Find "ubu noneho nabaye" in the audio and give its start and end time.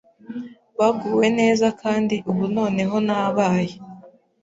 2.29-3.73